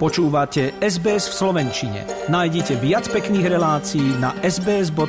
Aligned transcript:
Počúvate 0.00 0.80
SBS 0.80 1.28
v 1.28 1.34
Slovenčine. 1.44 2.08
Nájdite 2.32 2.80
viac 2.80 3.04
pekných 3.12 3.52
relácií 3.52 4.16
na 4.16 4.32
sbs.com.au 4.40 5.04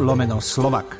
lomeno 0.00 0.40
slovak. 0.40 0.96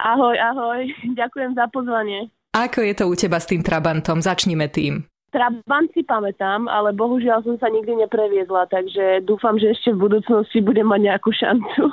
Ahoj, 0.00 0.32
ahoj. 0.32 0.80
Ďakujem 1.12 1.52
za 1.60 1.68
pozvanie. 1.68 2.32
Ako 2.56 2.80
je 2.88 2.96
to 2.96 3.04
u 3.04 3.12
teba 3.12 3.36
s 3.36 3.44
tým 3.44 3.60
Trabantom? 3.60 4.24
Začnime 4.24 4.72
tým. 4.72 5.04
Trabant 5.28 5.92
si 5.92 6.00
pamätám, 6.08 6.72
ale 6.72 6.96
bohužiaľ 6.96 7.44
som 7.44 7.60
sa 7.60 7.68
nikdy 7.68 8.00
nepreviezla, 8.00 8.64
takže 8.72 9.28
dúfam, 9.28 9.60
že 9.60 9.76
ešte 9.76 9.92
v 9.92 10.08
budúcnosti 10.08 10.64
budem 10.64 10.88
mať 10.88 11.12
nejakú 11.12 11.36
šancu. 11.36 11.92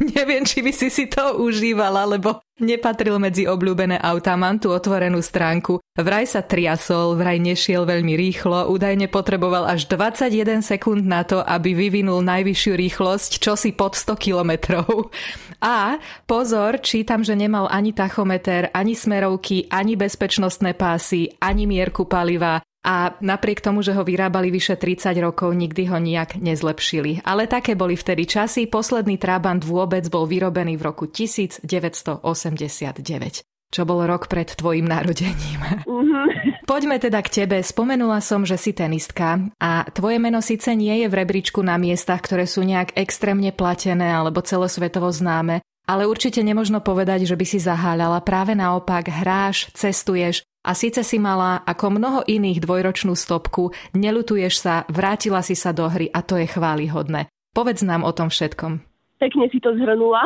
Neviem, 0.00 0.48
či 0.48 0.64
by 0.64 0.72
si 0.72 0.88
si 0.88 1.04
to 1.12 1.44
užívala, 1.44 2.08
lebo 2.08 2.40
nepatril 2.56 3.20
medzi 3.20 3.44
obľúbené 3.44 4.00
autá. 4.00 4.32
Mám 4.32 4.64
tu 4.64 4.72
otvorenú 4.72 5.20
stránku. 5.20 5.76
Vraj 5.92 6.24
sa 6.24 6.40
triasol, 6.40 7.20
vraj 7.20 7.36
nešiel 7.36 7.84
veľmi 7.84 8.16
rýchlo, 8.16 8.72
údajne 8.72 9.12
potreboval 9.12 9.68
až 9.68 9.84
21 9.92 10.64
sekúnd 10.64 11.04
na 11.04 11.20
to, 11.28 11.44
aby 11.44 11.76
vyvinul 11.76 12.24
najvyššiu 12.24 12.72
rýchlosť, 12.80 13.30
čo 13.44 13.60
si 13.60 13.76
pod 13.76 13.92
100 13.92 14.16
kilometrov. 14.16 15.12
A 15.60 16.00
pozor, 16.24 16.80
čítam, 16.80 17.20
že 17.20 17.36
nemal 17.36 17.68
ani 17.68 17.92
tachometer, 17.92 18.72
ani 18.72 18.96
smerovky, 18.96 19.68
ani 19.68 20.00
bezpečnostné 20.00 20.72
pásy, 20.72 21.36
ani 21.44 21.68
mierku 21.68 22.08
paliva, 22.08 22.64
a 22.80 23.12
napriek 23.20 23.60
tomu, 23.60 23.84
že 23.84 23.92
ho 23.92 24.00
vyrábali 24.00 24.48
vyše 24.48 24.80
30 24.80 25.12
rokov, 25.20 25.52
nikdy 25.52 25.92
ho 25.92 26.00
nijak 26.00 26.40
nezlepšili. 26.40 27.20
Ale 27.28 27.44
také 27.44 27.76
boli 27.76 27.92
vtedy 27.92 28.24
časy. 28.24 28.72
Posledný 28.72 29.20
Trabant 29.20 29.60
vôbec 29.60 30.08
bol 30.08 30.24
vyrobený 30.24 30.80
v 30.80 30.88
roku 30.88 31.04
1989 31.08 33.44
čo 33.70 33.86
bol 33.86 34.02
rok 34.02 34.26
pred 34.26 34.50
tvojim 34.50 34.82
narodením. 34.82 35.86
Mm-hmm. 35.86 36.26
Poďme 36.66 36.98
teda 36.98 37.22
k 37.22 37.42
tebe. 37.42 37.62
Spomenula 37.62 38.18
som, 38.18 38.42
že 38.42 38.58
si 38.58 38.74
tenistka 38.74 39.38
a 39.62 39.86
tvoje 39.94 40.18
meno 40.18 40.42
síce 40.42 40.74
nie 40.74 41.02
je 41.02 41.06
v 41.06 41.18
rebríčku 41.22 41.62
na 41.62 41.78
miestach, 41.78 42.18
ktoré 42.18 42.50
sú 42.50 42.66
nejak 42.66 42.98
extrémne 42.98 43.54
platené 43.54 44.10
alebo 44.10 44.42
celosvetovo 44.42 45.14
známe, 45.14 45.62
ale 45.86 46.02
určite 46.06 46.42
nemožno 46.42 46.82
povedať, 46.82 47.30
že 47.30 47.38
by 47.38 47.46
si 47.46 47.58
zaháľala. 47.62 48.26
Práve 48.26 48.58
naopak, 48.58 49.06
hráš, 49.06 49.70
cestuješ 49.74 50.42
a 50.60 50.76
síce 50.76 51.00
si 51.00 51.16
mala 51.16 51.64
ako 51.64 51.96
mnoho 51.96 52.20
iných 52.28 52.60
dvojročnú 52.60 53.16
stopku, 53.16 53.72
nelutuješ 53.96 54.54
sa, 54.60 54.74
vrátila 54.92 55.40
si 55.40 55.56
sa 55.56 55.72
do 55.72 55.88
hry 55.88 56.12
a 56.12 56.20
to 56.20 56.36
je 56.36 56.46
chválihodné. 56.48 57.32
Povedz 57.50 57.82
nám 57.82 58.04
o 58.06 58.12
tom 58.12 58.28
všetkom. 58.30 58.84
Pekne 59.20 59.52
si 59.52 59.60
to 59.60 59.76
zhrnula. 59.76 60.24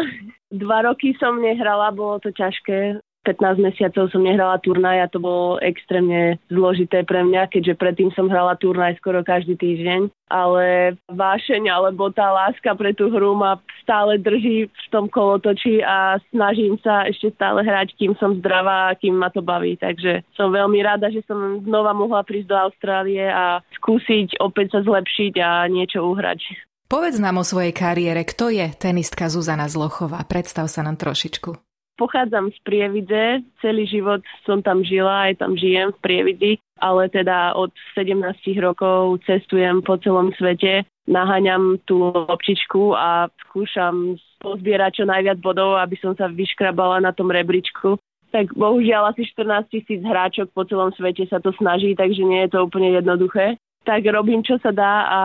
Dva 0.55 0.87
roky 0.87 1.19
som 1.19 1.43
nehrala, 1.43 1.91
bolo 1.91 2.23
to 2.23 2.31
ťažké. 2.31 3.03
15 3.25 3.59
mesiacov 3.59 4.13
som 4.13 4.21
nehrala 4.21 4.61
turnaj 4.61 5.09
a 5.09 5.11
to 5.11 5.19
bolo 5.19 5.57
extrémne 5.65 6.37
zložité 6.53 7.03
pre 7.03 7.25
mňa, 7.25 7.49
keďže 7.49 7.75
predtým 7.81 8.13
som 8.13 8.29
hrala 8.29 8.55
turnaj 8.61 9.01
skoro 9.01 9.25
každý 9.25 9.57
týždeň. 9.57 10.13
Ale 10.29 10.97
vášeň 11.09 11.69
alebo 11.73 12.13
tá 12.13 12.29
láska 12.33 12.77
pre 12.77 12.93
tú 12.93 13.09
hru 13.09 13.37
ma 13.37 13.61
stále 13.85 14.21
drží 14.21 14.69
v 14.69 14.87
tom 14.93 15.07
kolotoči 15.09 15.85
a 15.85 16.21
snažím 16.33 16.77
sa 16.81 17.09
ešte 17.09 17.33
stále 17.37 17.65
hrať, 17.65 17.97
kým 17.97 18.13
som 18.17 18.37
zdravá 18.41 18.93
a 18.93 18.97
kým 18.97 19.17
ma 19.17 19.33
to 19.33 19.41
baví. 19.45 19.77
Takže 19.81 20.25
som 20.37 20.53
veľmi 20.53 20.81
rada, 20.85 21.09
že 21.09 21.25
som 21.29 21.65
znova 21.65 21.93
mohla 21.97 22.25
prísť 22.25 22.49
do 22.51 22.57
Austrálie 22.57 23.25
a 23.25 23.65
skúsiť 23.81 24.41
opäť 24.41 24.77
sa 24.77 24.81
zlepšiť 24.85 25.35
a 25.41 25.65
niečo 25.73 26.05
uhrať. 26.05 26.41
Povedz 26.85 27.17
nám 27.17 27.41
o 27.41 27.45
svojej 27.45 27.73
kariére, 27.73 28.29
kto 28.29 28.53
je 28.53 28.69
tenistka 28.77 29.33
Zuzana 29.33 29.73
Zlochová? 29.73 30.21
Predstav 30.29 30.69
sa 30.69 30.85
nám 30.85 31.01
trošičku. 31.01 31.64
Pochádzam 31.95 32.51
z 32.51 32.59
Prievidze, 32.67 33.47
celý 33.63 33.87
život 33.87 34.19
som 34.43 34.59
tam 34.59 34.83
žila, 34.83 35.31
aj 35.31 35.39
tam 35.39 35.55
žijem 35.55 35.95
v 35.95 36.03
Prievidzi, 36.03 36.53
ale 36.83 37.07
teda 37.07 37.55
od 37.55 37.71
17 37.95 38.19
rokov 38.59 39.23
cestujem 39.23 39.79
po 39.79 39.95
celom 40.03 40.35
svete, 40.35 40.83
naháňam 41.07 41.79
tú 41.87 42.11
lopčičku 42.11 42.99
a 42.99 43.31
skúšam 43.47 44.19
pozbierať 44.43 45.01
čo 45.01 45.05
najviac 45.07 45.39
bodov, 45.39 45.79
aby 45.79 45.95
som 46.03 46.19
sa 46.19 46.27
vyškrabala 46.27 46.99
na 46.99 47.15
tom 47.15 47.31
rebríčku. 47.31 47.95
Tak 48.35 48.51
bohužiaľ 48.59 49.15
asi 49.15 49.23
14 49.31 49.71
tisíc 49.71 50.03
hráčok 50.03 50.51
po 50.51 50.67
celom 50.67 50.91
svete 50.99 51.31
sa 51.31 51.39
to 51.39 51.55
snaží, 51.55 51.95
takže 51.95 52.27
nie 52.27 52.43
je 52.45 52.59
to 52.59 52.67
úplne 52.67 52.91
jednoduché. 52.91 53.55
Tak 53.87 54.03
robím, 54.11 54.43
čo 54.43 54.59
sa 54.59 54.75
dá 54.75 54.95
a 55.07 55.21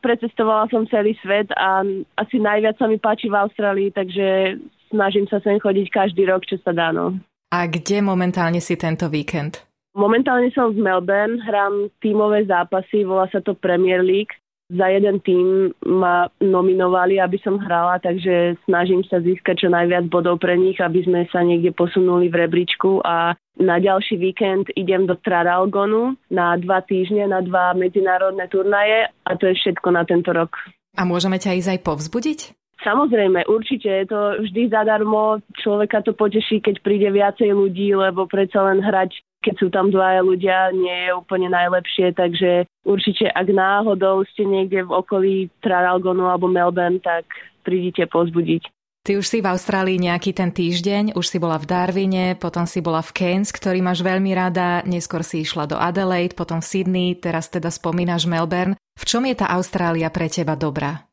precestovala 0.00 0.70
som 0.72 0.88
celý 0.88 1.12
svet 1.20 1.52
a 1.52 1.84
asi 2.16 2.40
najviac 2.40 2.80
sa 2.80 2.88
mi 2.88 2.96
páči 2.96 3.28
v 3.28 3.36
Austrálii, 3.36 3.90
takže 3.92 4.56
snažím 4.90 5.28
sa 5.28 5.38
sem 5.40 5.60
chodiť 5.60 5.86
každý 5.92 6.26
rok, 6.28 6.44
čo 6.44 6.56
sa 6.60 6.72
dá. 6.72 6.92
No. 6.92 7.16
A 7.48 7.64
kde 7.64 8.04
momentálne 8.04 8.60
si 8.60 8.76
tento 8.76 9.08
víkend? 9.08 9.64
Momentálne 9.96 10.52
som 10.52 10.70
v 10.70 10.84
Melbourne, 10.84 11.40
hrám 11.42 11.88
tímové 12.04 12.44
zápasy, 12.44 13.02
volá 13.02 13.26
sa 13.32 13.40
to 13.40 13.56
Premier 13.56 14.04
League. 14.04 14.30
Za 14.68 14.84
jeden 14.92 15.16
tým 15.24 15.72
ma 15.88 16.28
nominovali, 16.44 17.16
aby 17.16 17.40
som 17.40 17.56
hrala, 17.56 17.96
takže 18.04 18.60
snažím 18.68 19.00
sa 19.08 19.16
získať 19.16 19.64
čo 19.64 19.68
najviac 19.72 20.12
bodov 20.12 20.44
pre 20.44 20.60
nich, 20.60 20.76
aby 20.76 21.00
sme 21.08 21.24
sa 21.32 21.40
niekde 21.40 21.72
posunuli 21.72 22.28
v 22.28 22.44
rebríčku 22.44 23.00
a 23.00 23.32
na 23.56 23.80
ďalší 23.80 24.20
víkend 24.20 24.68
idem 24.76 25.08
do 25.08 25.16
Traralgonu 25.16 26.20
na 26.28 26.52
dva 26.60 26.84
týždne, 26.84 27.32
na 27.32 27.40
dva 27.40 27.72
medzinárodné 27.72 28.44
turnaje 28.52 29.08
a 29.24 29.30
to 29.40 29.48
je 29.48 29.56
všetko 29.56 29.88
na 29.88 30.04
tento 30.04 30.36
rok. 30.36 30.52
A 31.00 31.08
môžeme 31.08 31.40
ťa 31.40 31.56
ísť 31.56 31.70
aj 31.72 31.80
povzbudiť? 31.88 32.40
Samozrejme, 32.78 33.50
určite 33.50 33.90
je 33.90 34.06
to 34.06 34.20
vždy 34.46 34.70
zadarmo. 34.70 35.42
Človeka 35.58 36.06
to 36.06 36.14
poteší, 36.14 36.62
keď 36.62 36.78
príde 36.78 37.10
viacej 37.10 37.50
ľudí, 37.50 37.90
lebo 37.90 38.30
predsa 38.30 38.62
len 38.70 38.78
hrať, 38.78 39.18
keď 39.42 39.54
sú 39.58 39.66
tam 39.74 39.90
dvaja 39.90 40.22
ľudia, 40.22 40.70
nie 40.70 41.10
je 41.10 41.16
úplne 41.18 41.50
najlepšie. 41.50 42.14
Takže 42.14 42.70
určite, 42.86 43.34
ak 43.34 43.50
náhodou 43.50 44.22
ste 44.30 44.46
niekde 44.46 44.86
v 44.86 44.94
okolí 44.94 45.34
Traralgonu 45.58 46.30
alebo 46.30 46.46
Melbourne, 46.46 47.02
tak 47.02 47.26
prídite 47.66 48.06
pozbudiť. 48.06 48.70
Ty 49.02 49.16
už 49.16 49.26
si 49.26 49.38
v 49.40 49.48
Austrálii 49.48 49.96
nejaký 49.96 50.36
ten 50.36 50.52
týždeň, 50.52 51.16
už 51.16 51.24
si 51.24 51.40
bola 51.40 51.56
v 51.56 51.64
Darwine, 51.64 52.36
potom 52.36 52.68
si 52.68 52.84
bola 52.84 53.00
v 53.00 53.16
Cairns, 53.16 53.48
ktorý 53.56 53.80
máš 53.80 54.04
veľmi 54.04 54.36
rada, 54.36 54.84
neskôr 54.84 55.24
si 55.24 55.48
išla 55.48 55.64
do 55.64 55.80
Adelaide, 55.80 56.36
potom 56.36 56.60
v 56.60 56.68
Sydney, 56.68 57.08
teraz 57.16 57.48
teda 57.48 57.72
spomínaš 57.72 58.28
Melbourne. 58.28 58.76
V 59.00 59.04
čom 59.08 59.24
je 59.24 59.32
tá 59.32 59.48
Austrália 59.56 60.12
pre 60.12 60.28
teba 60.28 60.60
dobrá? 60.60 61.07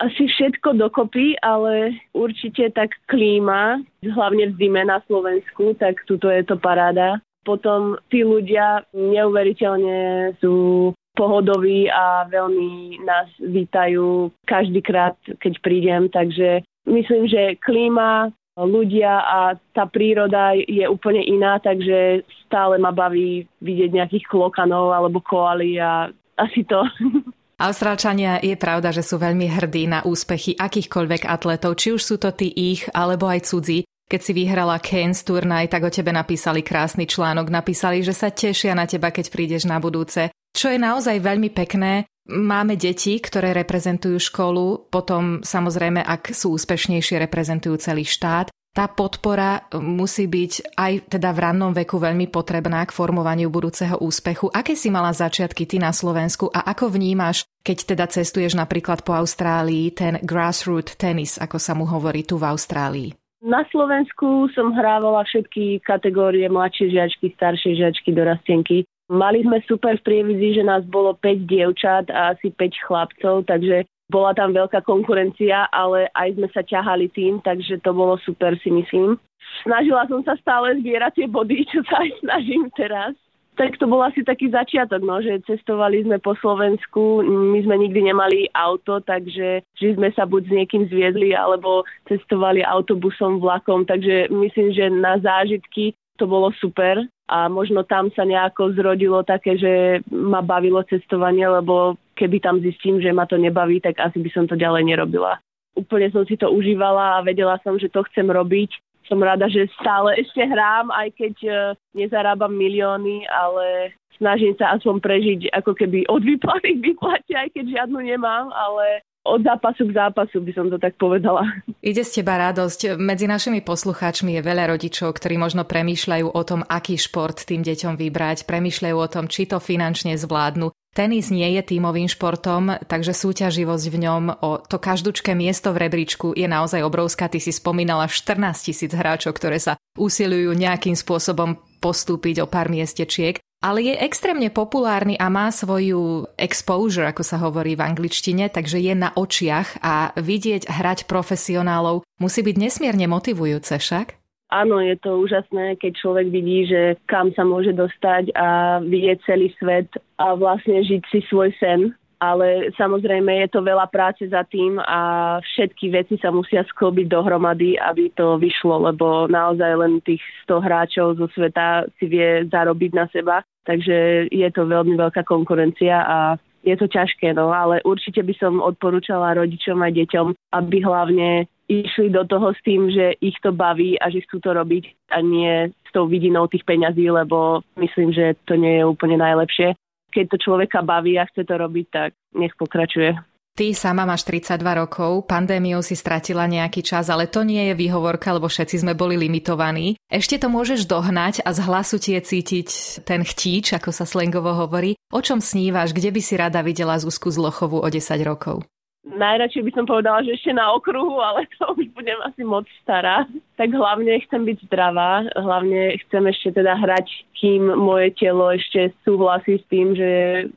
Asi 0.00 0.24
všetko 0.26 0.80
dokopy, 0.80 1.36
ale 1.44 2.00
určite 2.16 2.72
tak 2.72 2.96
klíma, 3.06 3.84
hlavne 4.00 4.50
v 4.50 4.56
zime 4.56 4.82
na 4.88 5.04
Slovensku, 5.04 5.76
tak 5.76 6.00
tuto 6.08 6.32
je 6.32 6.40
to 6.42 6.56
paráda. 6.56 7.20
Potom 7.44 8.00
tí 8.08 8.24
ľudia 8.24 8.84
neuveriteľne 8.96 10.32
sú 10.40 10.90
pohodoví 11.16 11.88
a 11.92 12.24
veľmi 12.32 13.04
nás 13.04 13.28
vítajú 13.40 14.32
každýkrát, 14.48 15.16
keď 15.36 15.52
prídem, 15.60 16.08
takže 16.08 16.64
myslím, 16.88 17.28
že 17.28 17.60
klíma, 17.60 18.32
ľudia 18.56 19.24
a 19.24 19.40
tá 19.72 19.88
príroda 19.88 20.52
je 20.56 20.84
úplne 20.84 21.24
iná, 21.24 21.56
takže 21.60 22.24
stále 22.44 22.76
ma 22.76 22.92
baví 22.92 23.48
vidieť 23.64 23.90
nejakých 23.92 24.28
klokanov 24.28 24.92
alebo 24.92 25.24
koaly 25.24 25.80
a 25.80 26.12
asi 26.36 26.64
to. 26.64 26.84
Austrálčania 27.60 28.40
je 28.40 28.56
pravda, 28.56 28.88
že 28.88 29.04
sú 29.04 29.20
veľmi 29.20 29.44
hrdí 29.44 29.84
na 29.84 30.00
úspechy 30.00 30.56
akýchkoľvek 30.56 31.28
atletov, 31.28 31.76
či 31.76 31.92
už 31.92 32.00
sú 32.00 32.16
to 32.16 32.32
tí 32.32 32.48
ich 32.48 32.88
alebo 32.96 33.28
aj 33.28 33.52
cudzí. 33.52 33.84
Keď 34.08 34.20
si 34.24 34.32
vyhrala 34.32 34.80
Keynes 34.80 35.20
turnaj, 35.28 35.68
tak 35.68 35.84
o 35.84 35.92
tebe 35.92 36.08
napísali 36.08 36.64
krásny 36.64 37.04
článok, 37.04 37.52
napísali, 37.52 38.00
že 38.00 38.16
sa 38.16 38.32
tešia 38.32 38.72
na 38.72 38.88
teba, 38.88 39.12
keď 39.12 39.28
prídeš 39.28 39.68
na 39.68 39.76
budúce. 39.76 40.32
Čo 40.56 40.72
je 40.72 40.80
naozaj 40.80 41.20
veľmi 41.20 41.52
pekné, 41.52 42.08
máme 42.32 42.80
deti, 42.80 43.20
ktoré 43.20 43.52
reprezentujú 43.52 44.16
školu, 44.16 44.88
potom 44.88 45.44
samozrejme, 45.44 46.00
ak 46.00 46.32
sú 46.32 46.56
úspešnejšie, 46.56 47.20
reprezentujú 47.22 47.76
celý 47.76 48.08
štát 48.08 48.48
tá 48.70 48.86
podpora 48.86 49.66
musí 49.82 50.30
byť 50.30 50.78
aj 50.78 50.92
teda 51.10 51.34
v 51.34 51.38
rannom 51.42 51.74
veku 51.74 51.98
veľmi 51.98 52.30
potrebná 52.30 52.86
k 52.86 52.94
formovaniu 52.94 53.50
budúceho 53.50 53.98
úspechu. 53.98 54.46
Aké 54.54 54.78
si 54.78 54.94
mala 54.94 55.10
začiatky 55.10 55.66
ty 55.66 55.82
na 55.82 55.90
Slovensku 55.90 56.46
a 56.54 56.62
ako 56.70 56.94
vnímaš, 56.94 57.42
keď 57.66 57.78
teda 57.94 58.06
cestuješ 58.06 58.54
napríklad 58.54 59.02
po 59.02 59.18
Austrálii, 59.18 59.90
ten 59.90 60.22
grassroot 60.22 60.94
tenis, 60.94 61.34
ako 61.42 61.58
sa 61.58 61.74
mu 61.74 61.82
hovorí 61.82 62.22
tu 62.22 62.38
v 62.38 62.46
Austrálii? 62.46 63.10
Na 63.40 63.64
Slovensku 63.72 64.52
som 64.52 64.76
hrávala 64.76 65.24
všetky 65.24 65.80
kategórie 65.80 66.44
mladšie 66.46 66.92
žiačky, 66.92 67.32
staršie 67.34 67.72
žiačky, 67.72 68.12
dorastenky. 68.12 68.84
Mali 69.10 69.42
sme 69.42 69.58
super 69.66 69.98
v 69.98 70.06
prievidzi, 70.06 70.62
že 70.62 70.64
nás 70.64 70.86
bolo 70.86 71.18
5 71.18 71.50
dievčat 71.50 72.06
a 72.14 72.38
asi 72.38 72.54
5 72.54 72.86
chlapcov, 72.86 73.42
takže 73.50 73.82
bola 74.06 74.30
tam 74.38 74.54
veľká 74.54 74.86
konkurencia, 74.86 75.66
ale 75.74 76.06
aj 76.14 76.38
sme 76.38 76.48
sa 76.54 76.62
ťahali 76.62 77.10
tým, 77.10 77.42
takže 77.42 77.82
to 77.82 77.90
bolo 77.90 78.14
super 78.22 78.54
si 78.62 78.70
myslím. 78.70 79.18
Snažila 79.66 80.06
som 80.06 80.22
sa 80.22 80.38
stále 80.38 80.78
zbierať 80.78 81.22
tie 81.22 81.26
body, 81.26 81.66
čo 81.66 81.82
sa 81.90 82.06
aj 82.06 82.10
snažím 82.22 82.70
teraz. 82.78 83.18
Tak 83.58 83.82
to 83.82 83.90
bol 83.90 83.98
asi 83.98 84.22
taký 84.22 84.46
začiatok, 84.46 85.02
no, 85.02 85.18
že 85.18 85.42
cestovali 85.42 86.06
sme 86.06 86.22
po 86.22 86.38
Slovensku, 86.38 87.20
my 87.26 87.60
sme 87.66 87.82
nikdy 87.82 88.14
nemali 88.14 88.46
auto, 88.54 89.02
takže 89.02 89.66
že 89.74 89.88
sme 89.98 90.14
sa 90.14 90.22
buď 90.22 90.42
s 90.46 90.54
niekým 90.54 90.82
zviedli, 90.86 91.34
alebo 91.34 91.82
cestovali 92.06 92.62
autobusom, 92.62 93.42
vlakom, 93.42 93.84
takže 93.84 94.30
myslím, 94.30 94.70
že 94.70 94.86
na 94.88 95.18
zážitky 95.18 95.98
to 96.16 96.30
bolo 96.30 96.54
super 96.62 97.04
a 97.30 97.46
možno 97.46 97.86
tam 97.86 98.10
sa 98.10 98.26
nejako 98.26 98.74
zrodilo 98.74 99.22
také, 99.22 99.54
že 99.54 100.02
ma 100.10 100.42
bavilo 100.42 100.82
cestovanie, 100.82 101.46
lebo 101.46 101.94
keby 102.18 102.42
tam 102.42 102.58
zistím, 102.58 102.98
že 102.98 103.14
ma 103.14 103.22
to 103.30 103.38
nebaví, 103.38 103.78
tak 103.78 104.02
asi 104.02 104.18
by 104.18 104.30
som 104.34 104.50
to 104.50 104.58
ďalej 104.58 104.82
nerobila. 104.90 105.38
Úplne 105.78 106.10
som 106.10 106.26
si 106.26 106.34
to 106.34 106.50
užívala 106.50 107.22
a 107.22 107.24
vedela 107.24 107.54
som, 107.62 107.78
že 107.78 107.86
to 107.86 108.02
chcem 108.10 108.26
robiť. 108.26 108.74
Som 109.06 109.22
rada, 109.22 109.46
že 109.46 109.70
stále 109.78 110.18
ešte 110.18 110.42
hrám, 110.42 110.90
aj 110.90 111.08
keď 111.14 111.34
e, 111.46 111.52
nezarábam 111.94 112.50
milióny, 112.50 113.26
ale 113.30 113.94
snažím 114.18 114.58
sa 114.58 114.74
aspoň 114.74 114.98
prežiť 114.98 115.40
ako 115.54 115.72
keby 115.78 116.10
od 116.10 116.26
výplaty 116.26 116.78
k 116.78 116.84
výplate, 116.92 117.32
aj 117.34 117.48
keď 117.54 117.64
žiadnu 117.78 117.98
nemám, 118.10 118.50
ale 118.50 119.06
od 119.24 119.40
zápasu 119.44 119.84
k 119.88 119.92
zápasu, 119.92 120.40
by 120.40 120.52
som 120.56 120.66
to 120.72 120.80
tak 120.80 120.96
povedala. 120.96 121.44
Ide 121.84 122.04
z 122.04 122.20
teba 122.20 122.40
radosť. 122.40 122.96
Medzi 122.96 123.28
našimi 123.28 123.60
poslucháčmi 123.60 124.40
je 124.40 124.42
veľa 124.42 124.72
rodičov, 124.72 125.12
ktorí 125.16 125.36
možno 125.36 125.68
premýšľajú 125.68 126.26
o 126.32 126.42
tom, 126.44 126.64
aký 126.64 126.96
šport 126.96 127.36
tým 127.44 127.60
deťom 127.60 128.00
vybrať, 128.00 128.48
premýšľajú 128.48 128.96
o 128.96 129.10
tom, 129.10 129.28
či 129.28 129.44
to 129.44 129.60
finančne 129.60 130.16
zvládnu. 130.16 130.72
Tenis 130.90 131.30
nie 131.30 131.46
je 131.54 131.62
tímovým 131.62 132.10
športom, 132.10 132.74
takže 132.90 133.14
súťaživosť 133.14 133.86
v 133.94 133.96
ňom 134.10 134.22
o 134.42 134.58
to 134.58 134.82
každúčké 134.82 135.38
miesto 135.38 135.70
v 135.70 135.86
rebríčku 135.86 136.34
je 136.34 136.50
naozaj 136.50 136.82
obrovská. 136.82 137.30
Ty 137.30 137.38
si 137.38 137.54
spomínala 137.54 138.10
14 138.10 138.42
tisíc 138.58 138.90
hráčov, 138.90 139.38
ktoré 139.38 139.62
sa 139.62 139.78
usilujú 139.94 140.50
nejakým 140.50 140.98
spôsobom 140.98 141.62
postúpiť 141.78 142.42
o 142.42 142.50
pár 142.50 142.66
miestečiek 142.66 143.38
ale 143.60 143.92
je 143.92 143.94
extrémne 144.00 144.48
populárny 144.48 145.20
a 145.20 145.28
má 145.28 145.52
svoju 145.52 146.32
exposure, 146.40 147.04
ako 147.04 147.20
sa 147.20 147.36
hovorí 147.36 147.76
v 147.76 147.84
angličtine, 147.84 148.48
takže 148.48 148.80
je 148.80 148.96
na 148.96 149.12
očiach 149.12 149.84
a 149.84 150.16
vidieť 150.16 150.64
hrať 150.64 151.04
profesionálov 151.04 152.02
musí 152.16 152.40
byť 152.40 152.56
nesmierne 152.56 153.04
motivujúce 153.04 153.76
však? 153.76 154.16
Áno, 154.50 154.82
je 154.82 154.98
to 154.98 155.22
úžasné, 155.22 155.78
keď 155.78 155.92
človek 155.94 156.26
vidí, 156.26 156.66
že 156.66 156.98
kam 157.06 157.30
sa 157.38 157.46
môže 157.46 157.70
dostať 157.70 158.34
a 158.34 158.80
vidieť 158.82 159.22
celý 159.22 159.54
svet 159.62 159.86
a 160.18 160.34
vlastne 160.34 160.82
žiť 160.82 161.02
si 161.06 161.22
svoj 161.30 161.54
sen 161.62 161.94
ale 162.20 162.68
samozrejme 162.76 163.32
je 163.32 163.48
to 163.48 163.64
veľa 163.64 163.88
práce 163.88 164.20
za 164.28 164.44
tým 164.44 164.76
a 164.76 165.00
všetky 165.40 165.88
veci 165.88 166.14
sa 166.20 166.28
musia 166.28 166.60
sklbiť 166.68 167.08
dohromady, 167.08 167.80
aby 167.80 168.12
to 168.12 168.36
vyšlo, 168.36 168.92
lebo 168.92 169.24
naozaj 169.24 169.72
len 169.80 170.04
tých 170.04 170.20
100 170.44 170.60
hráčov 170.60 171.06
zo 171.16 171.32
sveta 171.32 171.88
si 171.96 172.12
vie 172.12 172.44
zarobiť 172.52 172.90
na 172.92 173.08
seba, 173.08 173.40
takže 173.64 174.28
je 174.30 174.48
to 174.52 174.62
veľmi 174.66 174.96
veľká 174.96 175.24
konkurencia 175.24 176.02
a 176.04 176.18
je 176.60 176.76
to 176.76 176.86
ťažké, 176.92 177.32
no, 177.32 177.48
ale 177.48 177.80
určite 177.88 178.20
by 178.20 178.36
som 178.36 178.60
odporúčala 178.60 179.32
rodičom 179.32 179.80
aj 179.80 179.96
deťom, 179.96 180.26
aby 180.52 180.76
hlavne 180.84 181.48
išli 181.72 182.12
do 182.12 182.28
toho 182.28 182.52
s 182.52 182.60
tým, 182.60 182.92
že 182.92 183.16
ich 183.24 183.38
to 183.40 183.48
baví 183.48 183.96
a 183.96 184.12
že 184.12 184.20
chcú 184.28 184.44
to 184.44 184.52
robiť 184.52 184.84
a 185.16 185.24
nie 185.24 185.72
s 185.72 185.90
tou 185.96 186.04
vidinou 186.04 186.50
tých 186.52 186.68
peňazí, 186.68 187.08
lebo 187.08 187.64
myslím, 187.80 188.12
že 188.12 188.36
to 188.44 188.60
nie 188.60 188.82
je 188.82 188.84
úplne 188.84 189.16
najlepšie 189.16 189.72
keď 190.10 190.24
to 190.28 190.36
človeka 190.42 190.82
baví 190.82 191.16
a 191.16 191.24
chce 191.24 191.46
to 191.46 191.54
robiť, 191.54 191.86
tak 191.90 192.10
nech 192.34 192.52
pokračuje. 192.58 193.14
Ty 193.60 193.76
sama 193.76 194.08
máš 194.08 194.24
32 194.24 194.56
rokov, 194.72 195.28
pandémiou 195.28 195.84
si 195.84 195.92
stratila 195.92 196.48
nejaký 196.48 196.80
čas, 196.80 197.12
ale 197.12 197.28
to 197.28 197.44
nie 197.44 197.68
je 197.68 197.76
výhovorka, 197.76 198.32
lebo 198.32 198.48
všetci 198.48 198.80
sme 198.80 198.96
boli 198.96 199.20
limitovaní. 199.20 200.00
Ešte 200.08 200.40
to 200.40 200.48
môžeš 200.48 200.88
dohnať 200.88 201.44
a 201.44 201.52
z 201.52 201.68
hlasu 201.68 202.00
ti 202.00 202.16
cítiť 202.16 202.68
ten 203.04 203.20
chtíč, 203.20 203.76
ako 203.76 203.92
sa 203.92 204.08
slangovo 204.08 204.56
hovorí. 204.56 204.96
O 205.12 205.20
čom 205.20 205.44
snívaš, 205.44 205.92
kde 205.92 206.08
by 206.08 206.20
si 206.24 206.40
rada 206.40 206.64
videla 206.64 206.96
Zuzku 206.96 207.28
Zlochovu 207.28 207.84
o 207.84 207.88
10 207.92 208.00
rokov? 208.24 208.64
Najradšej 209.04 209.60
by 209.68 209.72
som 209.76 209.84
povedala, 209.84 210.24
že 210.24 210.40
ešte 210.40 210.56
na 210.56 210.72
okruhu, 210.72 211.20
ale 211.20 211.44
to 211.60 211.76
už 211.76 211.84
budem 211.92 212.16
asi 212.24 212.40
moc 212.40 212.64
stará. 212.80 213.28
Tak 213.60 213.76
hlavne 213.76 214.24
chcem 214.24 214.40
byť 214.40 214.72
zdravá, 214.72 215.28
hlavne 215.36 216.00
chcem 216.08 216.24
ešte 216.32 216.64
teda 216.64 216.80
hrať, 216.80 217.12
kým 217.36 217.76
moje 217.76 218.16
telo 218.16 218.56
ešte 218.56 218.96
súhlasí 219.04 219.60
s 219.60 219.64
tým, 219.68 219.92
že 219.92 220.08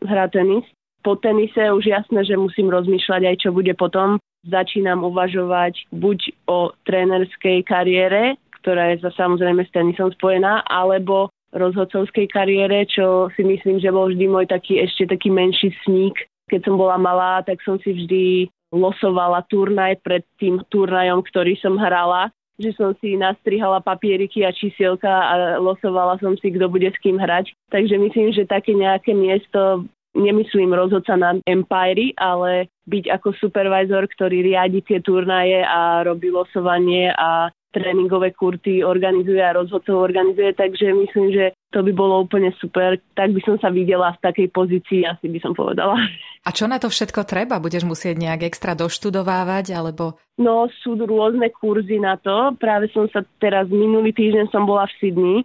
hrá 0.07 0.31
tenis. 0.31 0.63
Po 1.03 1.19
tenise 1.19 1.67
už 1.71 1.83
jasné, 1.83 2.23
že 2.23 2.39
musím 2.39 2.71
rozmýšľať 2.71 3.21
aj 3.27 3.35
čo 3.44 3.50
bude 3.51 3.75
potom. 3.75 4.17
Začínam 4.47 5.03
uvažovať 5.03 5.88
buď 5.91 6.19
o 6.47 6.71
trénerskej 6.88 7.63
kariére, 7.67 8.39
ktorá 8.63 8.95
je 8.95 9.03
za 9.03 9.11
samozrejme 9.15 9.67
s 9.67 9.71
tenisom 9.75 10.11
spojená, 10.15 10.63
alebo 10.67 11.31
rozhodcovskej 11.51 12.27
kariére, 12.31 12.88
čo 12.88 13.27
si 13.35 13.44
myslím, 13.44 13.83
že 13.83 13.94
bol 13.94 14.09
vždy 14.09 14.25
môj 14.31 14.47
taký 14.50 14.79
ešte 14.83 15.11
taký 15.11 15.29
menší 15.29 15.75
sník, 15.85 16.15
keď 16.50 16.71
som 16.71 16.75
bola 16.79 16.97
malá, 16.97 17.44
tak 17.45 17.59
som 17.61 17.77
si 17.83 17.94
vždy 17.94 18.50
losovala 18.73 19.45
turnaj 19.47 20.01
pred 20.01 20.25
tým 20.41 20.59
turnajom, 20.71 21.21
ktorý 21.29 21.53
som 21.61 21.77
hrala 21.77 22.33
že 22.61 22.69
som 22.77 22.94
si 23.01 23.17
nastrihala 23.17 23.81
papieriky 23.81 24.45
a 24.45 24.53
čísielka 24.53 25.09
a 25.09 25.57
losovala 25.57 26.21
som 26.21 26.38
si, 26.38 26.53
kto 26.53 26.69
bude 26.69 26.85
s 26.85 26.97
kým 27.01 27.17
hrať. 27.17 27.50
Takže 27.73 27.97
myslím, 27.97 28.29
že 28.29 28.45
také 28.45 28.77
nejaké 28.77 29.17
miesto, 29.17 29.89
nemyslím 30.13 30.74
rozhodca 30.74 31.18
na 31.18 31.38
Empire, 31.45 32.13
ale 32.18 32.69
byť 32.86 33.10
ako 33.10 33.33
supervisor, 33.38 34.06
ktorý 34.06 34.45
riadi 34.45 34.86
tie 34.86 35.01
turnaje 35.01 35.65
a 35.65 36.06
robí 36.06 36.30
losovanie 36.30 37.10
a 37.13 37.50
tréningové 37.74 38.38
kurty 38.38 38.86
organizuje 38.86 39.42
a 39.42 39.57
rozhodcov 39.57 39.98
organizuje, 39.98 40.54
takže 40.54 40.94
myslím, 40.94 41.33
že 41.33 41.45
to 41.74 41.81
by 41.81 41.89
bolo 41.89 42.21
úplne 42.21 42.54
super. 42.62 43.01
Tak 43.18 43.33
by 43.33 43.42
som 43.42 43.57
sa 43.57 43.74
videla 43.74 44.13
v 44.13 44.21
takej 44.21 44.48
pozícii, 44.54 45.10
asi 45.10 45.25
by 45.25 45.42
som 45.42 45.57
povedala. 45.57 45.98
A 46.45 46.50
čo 46.54 46.69
na 46.69 46.77
to 46.77 46.94
všetko 46.94 47.25
treba? 47.25 47.57
Budeš 47.57 47.89
musieť 47.89 48.21
nejak 48.21 48.45
extra 48.45 48.77
doštudovávať, 48.77 49.74
alebo... 49.74 50.21
No, 50.38 50.69
sú 50.86 50.94
rôzne 50.94 51.50
kurzy 51.50 51.98
na 51.98 52.21
to. 52.21 52.54
Práve 52.62 52.94
som 52.94 53.10
sa 53.10 53.25
teraz, 53.42 53.65
minulý 53.74 54.13
týždeň 54.13 54.54
som 54.54 54.69
bola 54.69 54.86
v 54.86 54.94
Sydney. 55.01 55.38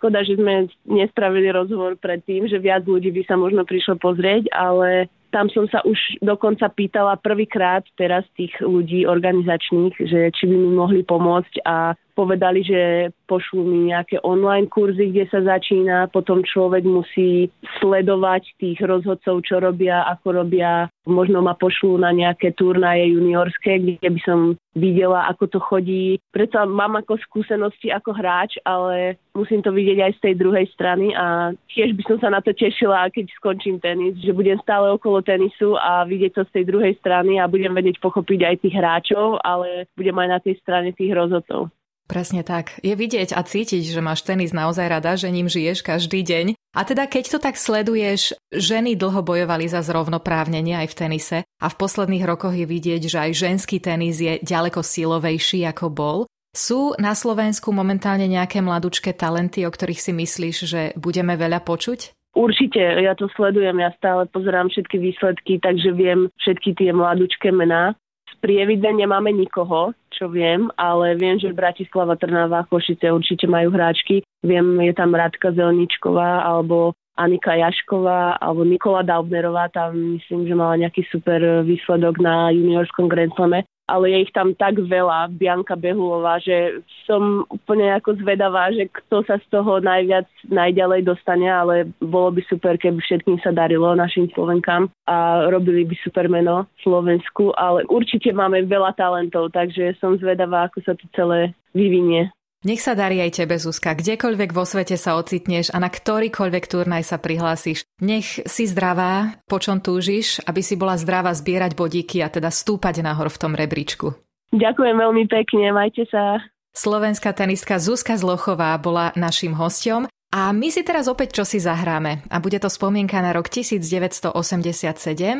Škoda, 0.00 0.24
že 0.24 0.40
sme 0.40 0.64
nespravili 0.88 1.52
rozhovor 1.52 1.92
predtým, 2.00 2.48
že 2.48 2.56
viac 2.56 2.88
ľudí 2.88 3.12
by 3.12 3.22
sa 3.28 3.36
možno 3.36 3.68
prišlo 3.68 4.00
pozrieť, 4.00 4.48
ale 4.48 5.12
tam 5.28 5.52
som 5.52 5.68
sa 5.68 5.84
už 5.84 6.24
dokonca 6.24 6.72
pýtala 6.72 7.20
prvýkrát 7.20 7.84
teraz 8.00 8.24
tých 8.32 8.56
ľudí 8.64 9.04
organizačných, 9.04 9.94
že 10.00 10.32
či 10.32 10.44
by 10.48 10.56
mi 10.56 10.70
mohli 10.72 11.04
pomôcť 11.04 11.68
a 11.68 11.92
povedali, 12.20 12.60
že 12.60 13.08
pošlú 13.24 13.64
mi 13.64 13.88
nejaké 13.88 14.20
online 14.20 14.68
kurzy, 14.68 15.08
kde 15.08 15.24
sa 15.32 15.40
začína, 15.40 16.12
potom 16.12 16.44
človek 16.44 16.84
musí 16.84 17.48
sledovať 17.80 18.44
tých 18.60 18.76
rozhodcov, 18.84 19.40
čo 19.48 19.56
robia, 19.64 20.04
ako 20.12 20.44
robia. 20.44 20.92
Možno 21.08 21.40
ma 21.40 21.56
pošlú 21.56 21.96
na 21.96 22.12
nejaké 22.12 22.52
turnaje 22.52 23.16
juniorské, 23.16 23.80
kde 23.80 24.08
by 24.12 24.20
som 24.20 24.60
videla, 24.76 25.26
ako 25.32 25.44
to 25.48 25.58
chodí. 25.58 26.20
Preto 26.30 26.60
mám 26.68 27.00
ako 27.00 27.18
skúsenosti 27.24 27.90
ako 27.90 28.14
hráč, 28.14 28.60
ale 28.62 29.18
musím 29.34 29.64
to 29.64 29.74
vidieť 29.74 29.98
aj 29.98 30.12
z 30.18 30.20
tej 30.30 30.34
druhej 30.38 30.66
strany 30.70 31.10
a 31.16 31.56
tiež 31.72 31.96
by 31.98 32.02
som 32.06 32.18
sa 32.22 32.28
na 32.30 32.40
to 32.44 32.54
tešila, 32.54 33.10
keď 33.10 33.26
skončím 33.34 33.82
tenis, 33.82 34.14
že 34.22 34.36
budem 34.36 34.60
stále 34.62 34.92
okolo 34.94 35.24
tenisu 35.24 35.74
a 35.80 36.06
vidieť 36.06 36.32
to 36.36 36.42
z 36.46 36.60
tej 36.60 36.64
druhej 36.70 36.94
strany 37.02 37.42
a 37.42 37.50
budem 37.50 37.74
vedieť 37.74 37.98
pochopiť 37.98 38.40
aj 38.46 38.56
tých 38.62 38.74
hráčov, 38.76 39.42
ale 39.42 39.90
budem 39.98 40.14
aj 40.14 40.28
na 40.28 40.38
tej 40.38 40.54
strane 40.62 40.94
tých 40.94 41.10
rozhodcov. 41.14 41.72
Presne 42.10 42.42
tak. 42.42 42.74
Je 42.82 42.90
vidieť 42.98 43.38
a 43.38 43.46
cítiť, 43.46 43.86
že 43.86 44.02
máš 44.02 44.26
tenis 44.26 44.50
naozaj 44.50 44.82
rada, 44.90 45.14
že 45.14 45.30
ním 45.30 45.46
žiješ 45.46 45.86
každý 45.86 46.26
deň. 46.26 46.58
A 46.74 46.82
teda 46.82 47.06
keď 47.06 47.24
to 47.30 47.38
tak 47.38 47.54
sleduješ, 47.54 48.34
ženy 48.50 48.98
dlho 48.98 49.22
bojovali 49.22 49.70
za 49.70 49.78
zrovnoprávnenie 49.86 50.74
aj 50.74 50.90
v 50.90 50.98
tenise 50.98 51.38
a 51.46 51.66
v 51.70 51.78
posledných 51.78 52.26
rokoch 52.26 52.50
je 52.50 52.66
vidieť, 52.66 53.02
že 53.06 53.18
aj 53.30 53.38
ženský 53.38 53.78
tenis 53.78 54.18
je 54.18 54.42
ďaleko 54.42 54.82
silovejší 54.82 55.62
ako 55.70 55.86
bol. 55.86 56.18
Sú 56.50 56.98
na 56.98 57.14
Slovensku 57.14 57.70
momentálne 57.70 58.26
nejaké 58.26 58.58
mladúčké 58.58 59.14
talenty, 59.14 59.62
o 59.62 59.70
ktorých 59.70 60.02
si 60.02 60.10
myslíš, 60.10 60.56
že 60.66 60.80
budeme 60.98 61.38
veľa 61.38 61.62
počuť? 61.62 62.10
Určite, 62.34 62.82
ja 63.06 63.14
to 63.14 63.30
sledujem, 63.38 63.78
ja 63.78 63.94
stále 63.94 64.26
pozerám 64.30 64.66
všetky 64.66 64.98
výsledky, 64.98 65.62
takže 65.62 65.94
viem 65.94 66.26
všetky 66.42 66.74
tie 66.74 66.90
mladúčké 66.90 67.54
mená. 67.54 67.94
Z 68.40 68.48
Prievide 68.48 68.88
nemáme 68.88 69.36
nikoho, 69.36 69.92
čo 70.08 70.32
viem, 70.32 70.72
ale 70.80 71.12
viem, 71.12 71.36
že 71.36 71.52
Bratislava, 71.52 72.16
Trnava, 72.16 72.64
Košice 72.64 73.12
určite 73.12 73.44
majú 73.44 73.68
hráčky. 73.68 74.24
Viem, 74.40 74.80
je 74.80 74.96
tam 74.96 75.12
Radka 75.12 75.52
Zelničková 75.52 76.48
alebo 76.48 76.96
Anika 77.20 77.52
Jašková 77.52 78.40
alebo 78.40 78.64
Nikola 78.64 79.04
Daubnerová, 79.04 79.68
tam 79.68 80.16
myslím, 80.16 80.48
že 80.48 80.56
mala 80.56 80.80
nejaký 80.80 81.04
super 81.12 81.60
výsledok 81.68 82.16
na 82.16 82.48
juniorskom 82.48 83.12
Grand 83.12 83.28
Slame 83.36 83.68
ale 83.90 84.14
je 84.14 84.18
ich 84.22 84.32
tam 84.32 84.54
tak 84.54 84.78
veľa, 84.78 85.34
Bianka 85.34 85.74
Behulová, 85.74 86.38
že 86.38 86.86
som 87.02 87.42
úplne 87.50 87.90
ako 87.98 88.22
zvedavá, 88.22 88.70
že 88.70 88.86
kto 88.86 89.26
sa 89.26 89.42
z 89.42 89.46
toho 89.50 89.82
najviac 89.82 90.30
najďalej 90.46 91.10
dostane, 91.10 91.50
ale 91.50 91.90
bolo 91.98 92.38
by 92.38 92.42
super, 92.46 92.78
keby 92.78 93.02
všetkým 93.02 93.42
sa 93.42 93.50
darilo 93.50 93.98
našim 93.98 94.30
Slovenkám 94.30 94.86
a 95.10 95.50
robili 95.50 95.82
by 95.82 95.98
super 96.06 96.30
meno 96.30 96.70
Slovensku, 96.86 97.50
ale 97.58 97.82
určite 97.90 98.30
máme 98.30 98.62
veľa 98.70 98.94
talentov, 98.94 99.50
takže 99.50 99.98
som 99.98 100.14
zvedavá, 100.22 100.70
ako 100.70 100.78
sa 100.86 100.94
to 100.94 101.02
celé 101.18 101.50
vyvinie. 101.74 102.30
Nech 102.60 102.84
sa 102.84 102.92
darí 102.92 103.24
aj 103.24 103.40
tebe, 103.40 103.56
Zuzka. 103.56 103.96
Kdekoľvek 103.96 104.52
vo 104.52 104.68
svete 104.68 105.00
sa 105.00 105.16
ocitneš 105.16 105.72
a 105.72 105.80
na 105.80 105.88
ktorýkoľvek 105.88 106.64
turnaj 106.68 107.08
sa 107.08 107.16
prihlásiš. 107.16 107.88
Nech 108.04 108.36
si 108.44 108.68
zdravá, 108.68 109.40
po 109.48 109.56
čom 109.56 109.80
túžiš, 109.80 110.44
aby 110.44 110.60
si 110.60 110.76
bola 110.76 111.00
zdravá 111.00 111.32
zbierať 111.32 111.72
bodíky 111.72 112.20
a 112.20 112.28
teda 112.28 112.52
stúpať 112.52 113.00
nahor 113.00 113.32
v 113.32 113.40
tom 113.40 113.56
rebríčku. 113.56 114.12
Ďakujem 114.52 114.92
veľmi 114.92 115.24
pekne, 115.24 115.72
majte 115.72 116.04
sa. 116.12 116.44
Slovenská 116.76 117.32
tenistka 117.32 117.80
Zuzka 117.80 118.20
Zlochová 118.20 118.76
bola 118.76 119.16
našim 119.16 119.56
hostom 119.56 120.04
a 120.28 120.52
my 120.52 120.68
si 120.68 120.84
teraz 120.84 121.08
opäť 121.08 121.40
čosi 121.40 121.64
zahráme. 121.64 122.28
A 122.28 122.44
bude 122.44 122.60
to 122.60 122.68
spomienka 122.68 123.24
na 123.24 123.32
rok 123.32 123.48
1987, 123.48 124.36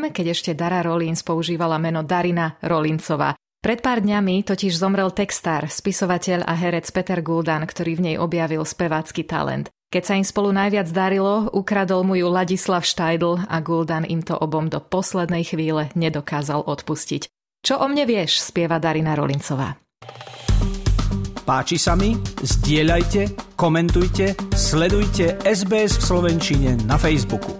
keď 0.08 0.26
ešte 0.32 0.56
Dara 0.56 0.80
Rollins 0.80 1.20
používala 1.20 1.76
meno 1.76 2.00
Darina 2.00 2.56
Rollincová. 2.64 3.36
Pred 3.60 3.84
pár 3.84 4.00
dňami 4.00 4.40
totiž 4.40 4.72
zomrel 4.72 5.12
textár, 5.12 5.68
spisovateľ 5.68 6.48
a 6.48 6.56
herec 6.56 6.88
Peter 6.96 7.20
Guldan, 7.20 7.68
ktorý 7.68 7.92
v 8.00 8.04
nej 8.08 8.16
objavil 8.16 8.64
spevácky 8.64 9.28
talent. 9.28 9.68
Keď 9.92 10.02
sa 10.02 10.16
im 10.16 10.24
spolu 10.24 10.48
najviac 10.48 10.88
darilo, 10.88 11.44
ukradol 11.52 12.08
mu 12.08 12.16
ju 12.16 12.32
Ladislav 12.32 12.88
Štajdl 12.88 13.44
a 13.52 13.60
Guldan 13.60 14.08
im 14.08 14.24
to 14.24 14.32
obom 14.32 14.72
do 14.72 14.80
poslednej 14.80 15.44
chvíle 15.44 15.92
nedokázal 15.92 16.64
odpustiť. 16.64 17.28
Čo 17.60 17.84
o 17.84 17.86
mne 17.92 18.08
vieš, 18.08 18.40
spieva 18.40 18.80
Darina 18.80 19.12
Rolincová. 19.12 19.76
Páči 21.44 21.76
sa 21.76 21.92
mi? 22.00 22.16
Zdieľajte, 22.40 23.52
komentujte, 23.60 24.56
sledujte 24.56 25.36
SBS 25.44 26.00
v 26.00 26.02
Slovenčine 26.08 26.70
na 26.88 26.96
Facebooku. 26.96 27.59